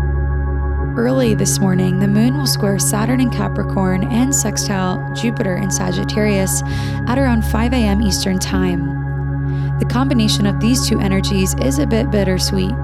[0.98, 6.62] Early this morning, the moon will square Saturn in Capricorn and sextile Jupiter in Sagittarius
[7.08, 8.02] at around 5 a.m.
[8.02, 9.80] Eastern Time.
[9.80, 12.76] The combination of these two energies is a bit bittersweet.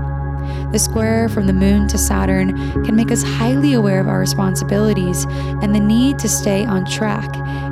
[0.72, 5.26] The square from the moon to Saturn can make us highly aware of our responsibilities
[5.62, 7.30] and the need to stay on track,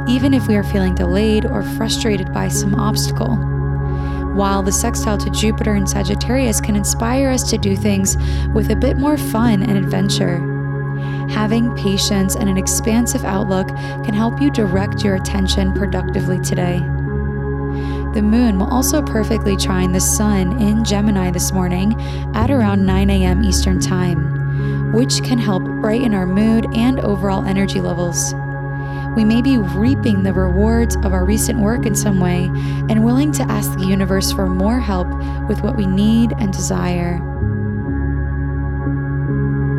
[0.10, 3.38] even if we are feeling delayed or frustrated by some obstacle
[4.40, 8.16] while the sextile to Jupiter in Sagittarius can inspire us to do things
[8.54, 10.38] with a bit more fun and adventure.
[11.30, 16.80] Having patience and an expansive outlook can help you direct your attention productively today.
[18.14, 21.96] The moon will also perfectly trine the sun in Gemini this morning
[22.34, 23.44] at around 9 a.m.
[23.44, 28.34] Eastern Time, which can help brighten our mood and overall energy levels
[29.16, 32.46] we may be reaping the rewards of our recent work in some way
[32.90, 35.08] and willing to ask the universe for more help
[35.48, 37.20] with what we need and desire.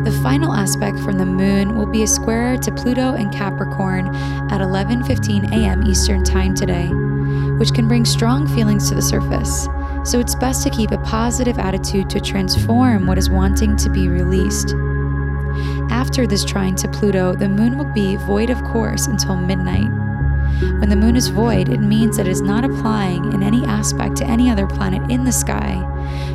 [0.03, 4.13] The final aspect from the moon will be a square to Pluto and Capricorn
[4.51, 5.87] at 11:15 a.m.
[5.87, 6.89] Eastern Time today,
[7.61, 9.67] which can bring strong feelings to the surface.
[10.03, 14.07] So it's best to keep a positive attitude to transform what is wanting to be
[14.07, 14.73] released.
[15.91, 19.91] After this trine to Pluto, the moon will be void of course until midnight.
[20.79, 24.15] When the moon is void, it means that it is not applying in any aspect
[24.17, 25.77] to any other planet in the sky.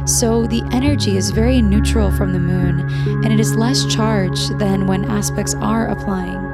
[0.07, 2.89] So the energy is very neutral from the moon,
[3.25, 6.46] and it is less charged than when aspects are applying.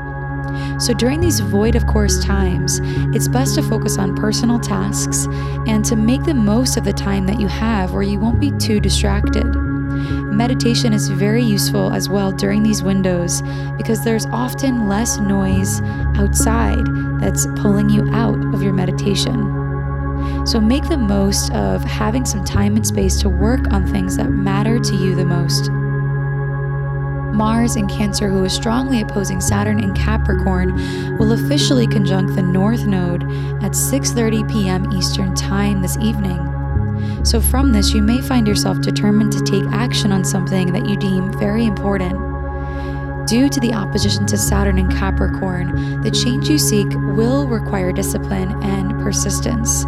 [0.82, 2.80] So during these void of course times,
[3.14, 5.26] it's best to focus on personal tasks
[5.68, 8.50] and to make the most of the time that you have where you won't be
[8.58, 9.44] too distracted.
[9.44, 13.42] Meditation is very useful as well during these windows
[13.76, 15.80] because there's often less noise
[16.16, 16.84] outside
[17.20, 20.46] that's pulling you out of your meditation.
[20.48, 24.30] So make the most of having some time and space to work on things that
[24.30, 25.70] matter to you the most.
[27.32, 32.86] Mars in Cancer, who is strongly opposing Saturn in Capricorn, will officially conjunct the North
[32.86, 33.22] Node
[33.64, 34.92] at 6:30 p.m.
[34.92, 36.38] Eastern Time this evening.
[37.24, 40.96] So, from this, you may find yourself determined to take action on something that you
[40.96, 42.12] deem very important.
[43.26, 48.62] Due to the opposition to Saturn in Capricorn, the change you seek will require discipline
[48.62, 49.84] and persistence.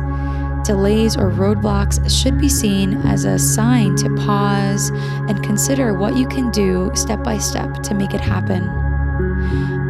[0.65, 4.89] Delays or roadblocks should be seen as a sign to pause
[5.29, 8.67] and consider what you can do step by step to make it happen.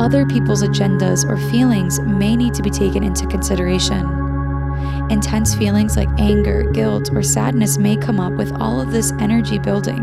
[0.00, 4.04] Other people's agendas or feelings may need to be taken into consideration.
[5.10, 9.60] Intense feelings like anger, guilt, or sadness may come up with all of this energy
[9.60, 10.02] building.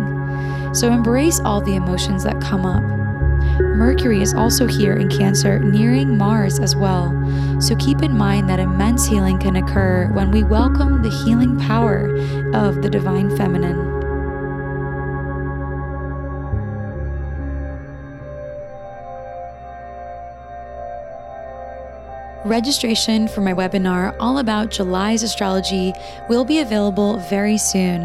[0.74, 3.01] So embrace all the emotions that come up.
[3.76, 7.12] Mercury is also here in Cancer, nearing Mars as well.
[7.60, 12.08] So keep in mind that immense healing can occur when we welcome the healing power
[12.54, 13.91] of the Divine Feminine.
[22.52, 25.94] Registration for my webinar all about July's astrology
[26.28, 28.02] will be available very soon.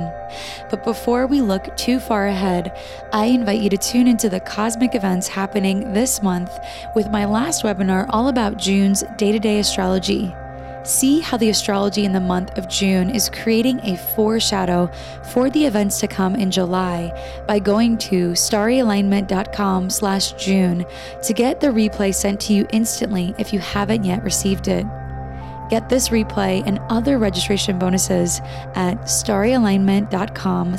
[0.71, 2.71] But before we look too far ahead,
[3.13, 6.57] I invite you to tune into the cosmic events happening this month
[6.95, 10.33] with my last webinar all about June's day to day astrology.
[10.87, 14.89] See how the astrology in the month of June is creating a foreshadow
[15.33, 17.13] for the events to come in July
[17.49, 20.87] by going to starryalignment.com slash June
[21.25, 24.87] to get the replay sent to you instantly if you haven't yet received it.
[25.71, 28.41] Get this replay and other registration bonuses
[28.77, 30.79] at starryalignment.com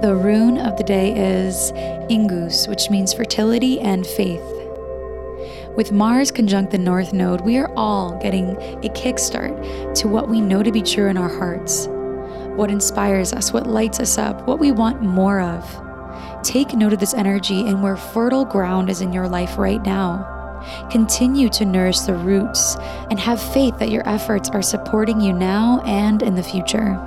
[0.00, 1.72] The rune of the day is
[2.08, 4.40] Inguz, which means fertility and faith.
[5.76, 10.40] With Mars conjunct the North Node, we are all getting a kickstart to what we
[10.40, 11.86] know to be true in our hearts,
[12.56, 15.64] what inspires us, what lights us up, what we want more of.
[16.42, 20.26] Take note of this energy and where fertile ground is in your life right now.
[20.90, 22.74] Continue to nourish the roots
[23.10, 27.06] and have faith that your efforts are supporting you now and in the future.